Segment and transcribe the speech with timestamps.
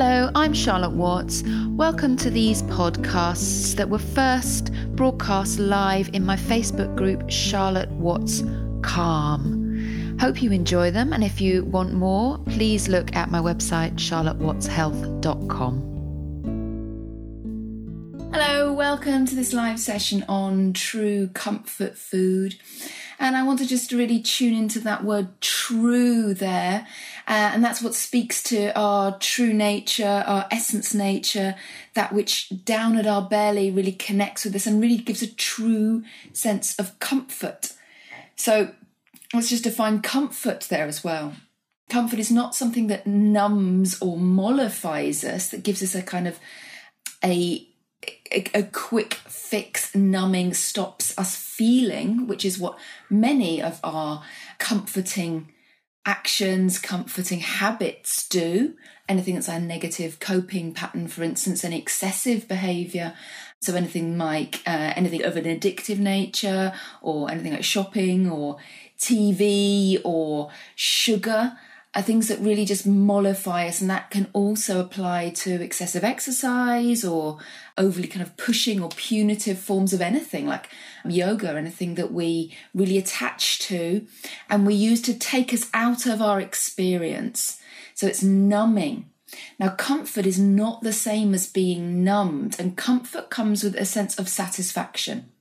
[0.00, 1.42] Hello, I'm Charlotte Watts.
[1.70, 8.44] Welcome to these podcasts that were first broadcast live in my Facebook group, Charlotte Watts
[8.82, 10.16] Calm.
[10.20, 15.97] Hope you enjoy them, and if you want more, please look at my website, charlottewattshealth.com.
[18.98, 22.56] welcome to this live session on true comfort food.
[23.20, 26.84] And I want to just really tune into that word true there.
[27.28, 31.54] Uh, and that's what speaks to our true nature, our essence nature,
[31.94, 36.02] that which down at our belly really connects with us and really gives a true
[36.32, 37.74] sense of comfort.
[38.34, 38.72] So
[39.32, 41.34] let's just define comfort there as well.
[41.88, 46.40] Comfort is not something that numbs or mollifies us, that gives us a kind of
[47.24, 47.68] a
[48.04, 52.78] a, a, quick fix numbing stops us feeling, which is what
[53.10, 54.22] many of our
[54.58, 55.52] comforting
[56.06, 58.74] actions, comforting habits do.
[59.08, 63.14] Anything that's a negative coping pattern, for instance, any excessive behavior.
[63.60, 68.58] So anything like uh, anything of an addictive nature, or anything like shopping, or
[68.98, 71.58] TV, or sugar
[71.98, 77.04] are things that really just mollify us, and that can also apply to excessive exercise
[77.04, 77.38] or
[77.76, 80.68] overly kind of pushing or punitive forms of anything like
[81.04, 84.06] yoga, anything that we really attach to
[84.48, 87.60] and we use to take us out of our experience.
[87.94, 89.10] So it's numbing.
[89.58, 94.16] Now, comfort is not the same as being numbed, and comfort comes with a sense
[94.20, 95.32] of satisfaction,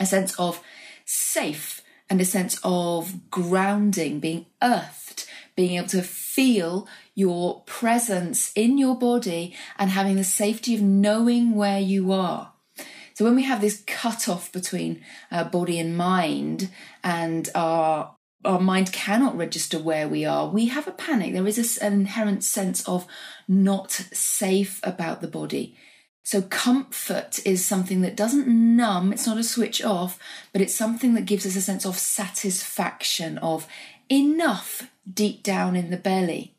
[0.00, 0.62] a sense of
[1.04, 5.26] safe, and a sense of grounding, being earthed
[5.60, 11.54] being able to feel your presence in your body and having the safety of knowing
[11.54, 12.54] where you are.
[13.12, 16.70] So when we have this cut off between uh, body and mind,
[17.04, 21.34] and our our mind cannot register where we are, we have a panic.
[21.34, 23.06] There is an inherent sense of
[23.46, 25.76] not safe about the body.
[26.22, 30.18] So, comfort is something that doesn't numb, it's not a switch off,
[30.54, 33.66] but it's something that gives us a sense of satisfaction, of
[34.10, 36.54] enough deep down in the belly.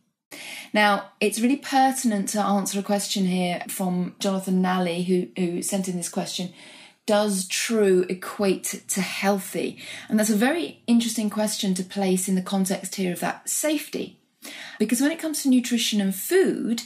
[0.74, 5.88] Now, it's really pertinent to answer a question here from Jonathan Nally, who, who sent
[5.88, 6.54] in this question
[7.06, 9.80] Does true equate to healthy?
[10.08, 14.20] And that's a very interesting question to place in the context here of that safety.
[14.80, 16.84] Because when it comes to nutrition and food,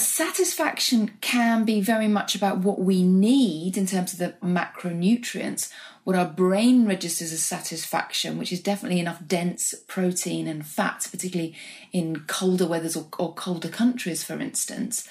[0.00, 5.70] satisfaction can be very much about what we need in terms of the macronutrients,
[6.04, 11.54] what our brain registers as satisfaction, which is definitely enough dense protein and fat, particularly
[11.92, 15.08] in colder weathers or, or colder countries, for instance.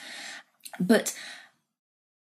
[0.80, 1.16] But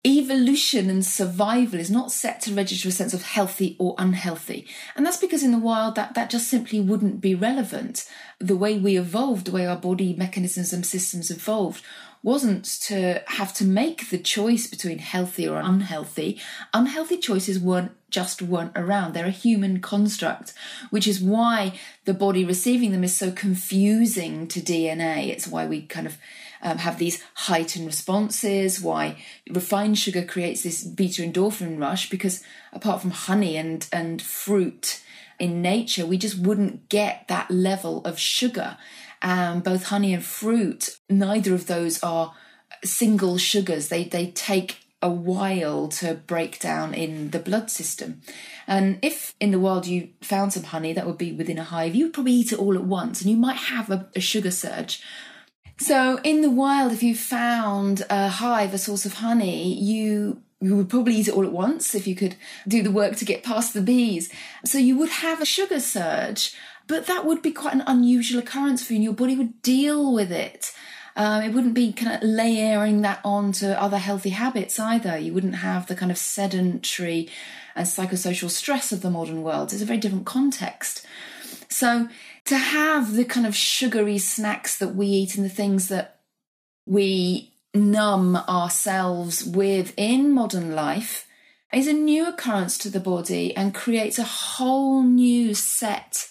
[0.06, 4.66] evolution and survival is not set to register a sense of healthy or unhealthy.
[4.96, 8.08] And that's because in the wild that, that just simply wouldn't be relevant.
[8.40, 11.84] The way we evolved, the way our body mechanisms and systems evolved
[12.28, 16.38] wasn't to have to make the choice between healthy or unhealthy.
[16.74, 19.14] Unhealthy choices weren't just weren't around.
[19.14, 20.54] They're a human construct,
[20.90, 25.30] which is why the body receiving them is so confusing to DNA.
[25.30, 26.18] It's why we kind of
[26.62, 33.02] um, have these heightened responses, why refined sugar creates this beta endorphin rush, because apart
[33.02, 35.02] from honey and, and fruit
[35.40, 38.78] in nature, we just wouldn't get that level of sugar
[39.22, 42.34] um, both honey and fruit, neither of those are
[42.84, 43.90] single sugars.
[43.90, 48.22] They they take a while to break down in the blood system.
[48.66, 51.94] And if in the wild you found some honey that would be within a hive,
[51.94, 54.52] you would probably eat it all at once and you might have a, a sugar
[54.52, 55.02] surge.
[55.80, 60.76] So in the wild, if you found a hive, a source of honey, you you
[60.76, 62.36] would probably eat it all at once if you could
[62.68, 64.32] do the work to get past the bees.
[64.66, 66.56] So you would have a sugar surge
[66.88, 70.14] but that would be quite an unusual occurrence for you, and your body would deal
[70.14, 70.74] with it.
[71.16, 75.18] Um, it wouldn't be kind of layering that on to other healthy habits either.
[75.18, 77.30] You wouldn't have the kind of sedentary
[77.76, 79.74] and psychosocial stress of the modern world.
[79.74, 81.06] It's a very different context.
[81.70, 82.08] So
[82.46, 86.20] to have the kind of sugary snacks that we eat and the things that
[86.86, 91.28] we numb ourselves with in modern life
[91.74, 96.30] is a new occurrence to the body and creates a whole new set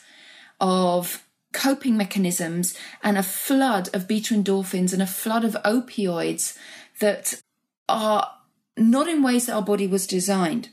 [0.60, 6.56] of coping mechanisms and a flood of beta endorphins and a flood of opioids
[7.00, 7.40] that
[7.88, 8.30] are
[8.76, 10.68] not in ways that our body was designed.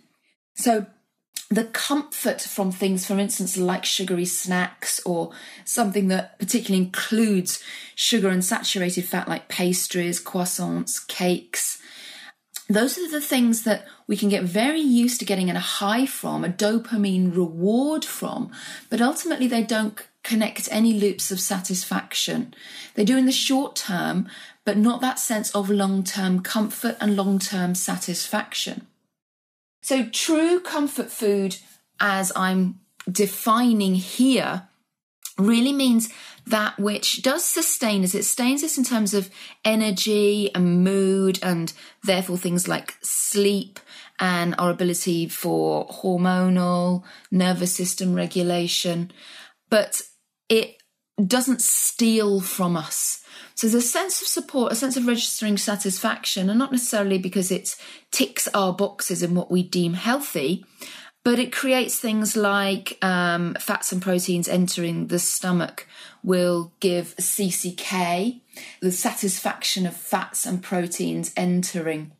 [0.56, 0.88] So,
[1.50, 5.32] the comfort from things, for instance, like sugary snacks or
[5.66, 7.64] something that particularly includes
[7.96, 11.80] sugar and saturated fat, like pastries, croissants, cakes,
[12.70, 16.44] those are the things that we can get very used to getting a high from,
[16.44, 18.52] a dopamine reward from,
[18.90, 22.54] but ultimately they don't connect any loops of satisfaction.
[22.96, 24.30] They do in the short term,
[24.66, 28.88] but not that sense of long term comfort and long term satisfaction.
[29.82, 31.58] So, true comfort food,
[32.00, 32.80] as I'm
[33.12, 34.70] defining here,
[35.38, 36.10] really means
[36.46, 38.16] that which does sustain us.
[38.16, 39.30] It sustains us in terms of
[39.64, 41.72] energy and mood, and
[42.04, 43.80] therefore things like sleep
[44.20, 49.12] and our ability for hormonal nervous system regulation.
[49.70, 50.02] But
[50.50, 50.78] it
[51.26, 53.24] doesn't steal from us.
[53.56, 57.52] So there's a sense of support, a sense of registering satisfaction, and not necessarily because
[57.52, 57.76] it
[58.12, 60.66] ticks our boxes in what we deem healthy,
[61.24, 65.88] but it creates things like um, fats and proteins entering the stomach
[66.22, 68.42] will give CCK,
[68.82, 72.12] the satisfaction of fats and proteins entering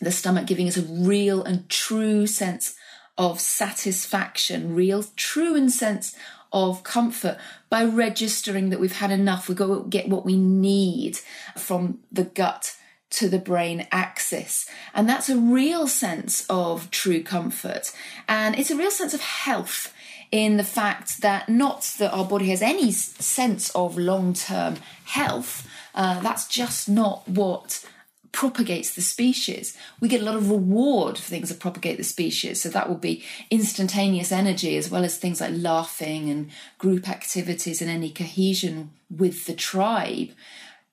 [0.00, 2.76] the stomach, giving us a real and true sense
[3.16, 6.14] of satisfaction, real, true and sense
[6.52, 7.36] of comfort
[7.68, 9.48] by registering that we've had enough.
[9.48, 11.18] We go get what we need
[11.56, 12.76] from the gut
[13.10, 14.68] to the brain axis.
[14.94, 17.92] And that's a real sense of true comfort.
[18.28, 19.94] And it's a real sense of health
[20.30, 24.76] in the fact that not that our body has any sense of long term
[25.06, 27.84] health, uh, that's just not what
[28.30, 29.76] propagates the species.
[30.00, 32.60] We get a lot of reward for things that propagate the species.
[32.62, 37.80] So that will be instantaneous energy as well as things like laughing and group activities
[37.80, 40.28] and any cohesion with the tribe.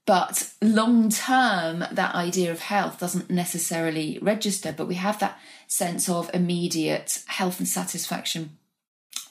[0.06, 6.08] But long term, that idea of health doesn't necessarily register, but we have that sense
[6.08, 8.58] of immediate health and satisfaction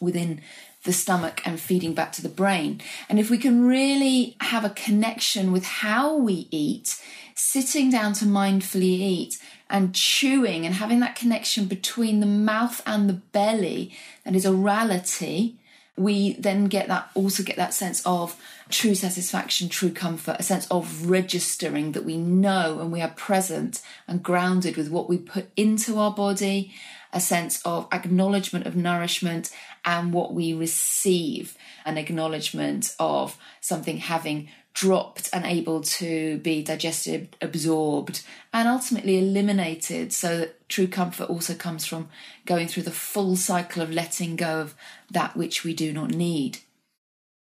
[0.00, 0.40] within
[0.82, 2.80] the stomach and feeding back to the brain.
[3.08, 7.00] And if we can really have a connection with how we eat,
[7.34, 9.38] sitting down to mindfully eat
[9.70, 13.92] and chewing and having that connection between the mouth and the belly,
[14.24, 15.54] that is orality,
[15.96, 18.36] we then get that also get that sense of
[18.68, 23.80] true satisfaction, true comfort, a sense of registering that we know and we are present
[24.08, 26.74] and grounded with what we put into our body,
[27.12, 29.50] a sense of acknowledgement of nourishment
[29.84, 37.36] and what we receive, an acknowledgement of something having dropped and able to be digested,
[37.40, 38.22] absorbed,
[38.52, 40.12] and ultimately eliminated.
[40.12, 42.08] So that true comfort also comes from
[42.44, 44.74] going through the full cycle of letting go of
[45.10, 46.58] that which we do not need.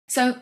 [0.07, 0.41] So,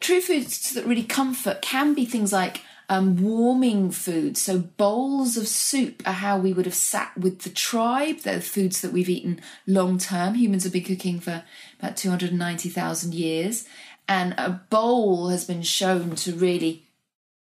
[0.00, 4.40] true foods that really comfort can be things like um, warming foods.
[4.40, 8.20] So, bowls of soup are how we would have sat with the tribe.
[8.20, 10.34] They're foods that we've eaten long term.
[10.34, 11.44] Humans have been cooking for
[11.78, 13.66] about 290,000 years
[14.08, 16.86] and a bowl has been shown to really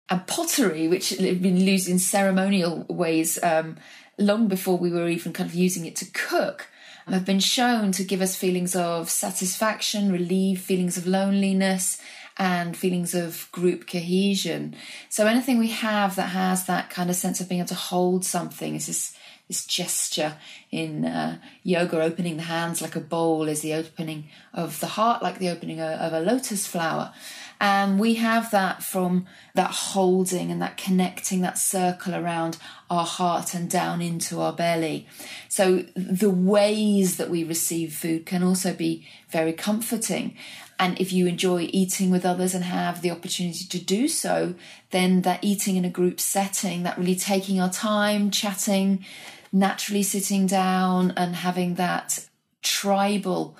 [0.09, 3.77] and pottery which had been used in ceremonial ways um,
[4.17, 6.67] long before we were even kind of using it to cook
[7.11, 12.01] have been shown to give us feelings of satisfaction relief, feelings of loneliness
[12.37, 14.75] and feelings of group cohesion.
[15.09, 18.25] So anything we have that has that kind of sense of being able to hold
[18.25, 19.15] something is this
[19.53, 20.35] this gesture
[20.71, 25.21] in uh, yoga, opening the hands like a bowl is the opening of the heart,
[25.21, 27.13] like the opening of a lotus flower.
[27.61, 32.57] And we have that from that holding and that connecting that circle around
[32.89, 35.07] our heart and down into our belly.
[35.49, 40.35] So the ways that we receive food can also be very comforting.
[40.79, 44.55] And if you enjoy eating with others and have the opportunity to do so,
[44.89, 49.05] then that eating in a group setting, that really taking our time, chatting,
[49.53, 52.27] naturally sitting down and having that
[52.63, 53.55] tribal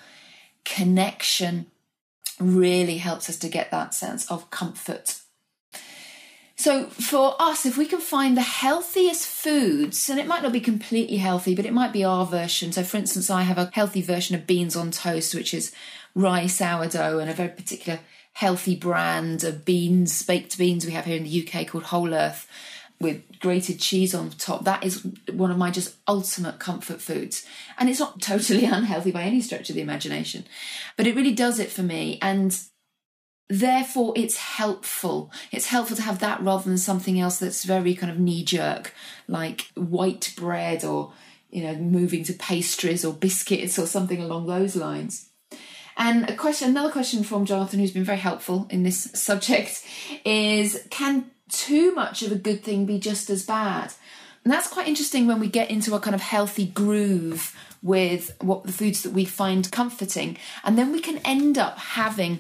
[0.65, 1.67] connection
[2.39, 5.19] really helps us to get that sense of comfort.
[6.55, 10.59] So, for us, if we can find the healthiest foods, and it might not be
[10.59, 12.71] completely healthy, but it might be our version.
[12.71, 15.73] So, for instance, I have a healthy version of beans on toast, which is
[16.15, 17.99] rye sourdough and a very particular
[18.33, 22.47] healthy brand of beans, baked beans we have here in the UK called Whole Earth
[23.03, 24.63] with grated cheese on top.
[24.63, 27.45] That is one of my just ultimate comfort foods.
[27.77, 30.45] And it's not totally unhealthy by any stretch of the imagination,
[30.97, 32.17] but it really does it for me.
[32.21, 32.57] And
[33.49, 35.31] therefore, it's helpful.
[35.51, 38.93] It's helpful to have that rather than something else that's very kind of knee jerk,
[39.27, 41.13] like white bread or,
[41.49, 45.29] you know, moving to pastries or biscuits or something along those lines.
[45.95, 49.85] And a question, another question from Jonathan, who's been very helpful in this subject,
[50.25, 53.93] is can too much of a good thing be just as bad?
[54.43, 58.63] And that's quite interesting when we get into a kind of healthy groove with what
[58.63, 60.37] the foods that we find comforting.
[60.63, 62.39] And then we can end up having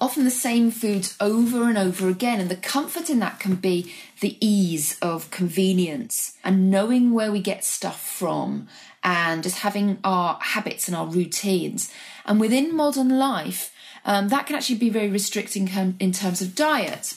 [0.00, 2.40] often the same foods over and over again.
[2.40, 7.40] And the comfort in that can be the ease of convenience and knowing where we
[7.40, 8.68] get stuff from
[9.02, 11.92] and just having our habits and our routines.
[12.24, 13.72] And within modern life,
[14.04, 17.14] um, that can actually be very restricting in terms of diet.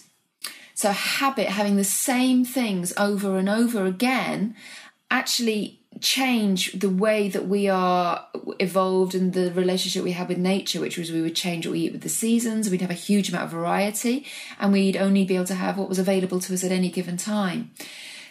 [0.73, 4.55] So, habit, having the same things over and over again,
[5.11, 8.27] actually change the way that we are
[8.59, 11.81] evolved and the relationship we have with nature, which was we would change what we
[11.81, 14.25] eat with the seasons, we'd have a huge amount of variety,
[14.59, 17.17] and we'd only be able to have what was available to us at any given
[17.17, 17.71] time.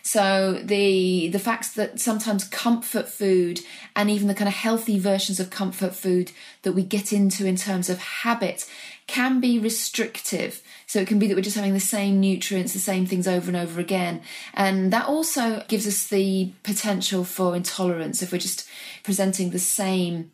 [0.02, 3.60] So the the fact that sometimes comfort food
[3.94, 6.32] and even the kind of healthy versions of comfort food
[6.62, 8.68] that we get into in terms of habit
[9.06, 10.62] can be restrictive.
[10.86, 13.48] So it can be that we're just having the same nutrients, the same things over
[13.48, 14.22] and over again.
[14.54, 18.68] And that also gives us the potential for intolerance if we're just
[19.04, 20.32] presenting the same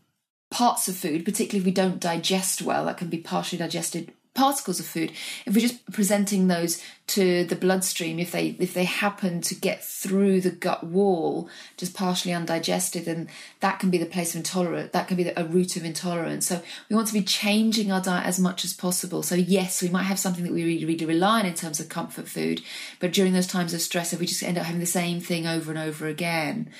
[0.50, 4.78] parts of food, particularly if we don't digest well, that can be partially digested particles
[4.78, 5.10] of food
[5.46, 9.82] if we're just presenting those to the bloodstream if they if they happen to get
[9.82, 13.28] through the gut wall just partially undigested then
[13.58, 16.46] that can be the place of intolerance that can be a root of intolerance.
[16.46, 19.24] So we want to be changing our diet as much as possible.
[19.24, 21.88] So yes we might have something that we really really rely on in terms of
[21.88, 22.62] comfort food
[23.00, 25.48] but during those times of stress if we just end up having the same thing
[25.48, 26.70] over and over again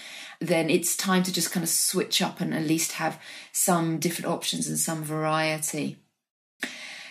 [0.41, 4.31] then it's time to just kind of switch up and at least have some different
[4.31, 5.97] options and some variety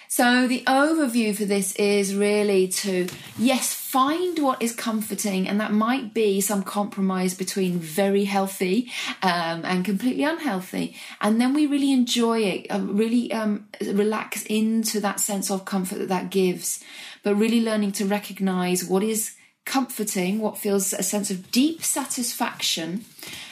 [0.10, 5.74] so, the overview for this is really to, yes, find what is comforting, and that
[5.74, 8.90] might be some compromise between very healthy
[9.22, 10.96] um, and completely unhealthy.
[11.20, 16.00] And then we really enjoy it, uh, really um, relax into that sense of comfort
[16.00, 16.82] that that gives,
[17.24, 19.36] but really learning to recognize what is
[19.66, 23.04] comforting, what feels a sense of deep satisfaction,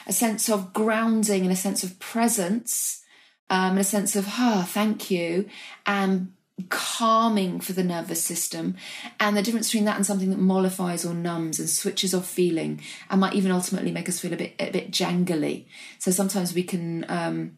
[0.08, 3.02] a sense of grounding, and a sense of presence.
[3.48, 5.48] Um, and a sense of, oh, thank you,
[5.86, 6.35] and
[6.70, 8.76] calming for the nervous system.
[9.20, 12.82] And the difference between that and something that mollifies or numbs and switches off feeling
[13.10, 15.66] and might even ultimately make us feel a bit a bit jangly.
[16.00, 17.58] So sometimes we can um,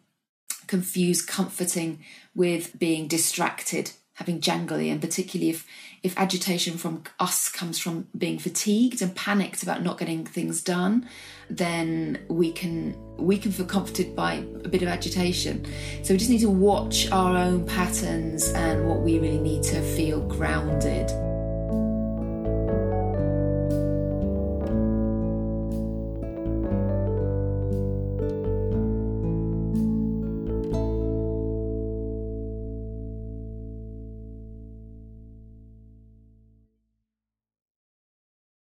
[0.68, 2.04] confuse comforting
[2.36, 5.66] with being distracted having jangly and particularly if
[6.04, 11.08] if agitation from us comes from being fatigued and panicked about not getting things done
[11.50, 15.66] then we can we can feel comforted by a bit of agitation.
[16.04, 19.82] So we just need to watch our own patterns and what we really need to
[19.96, 21.10] feel grounded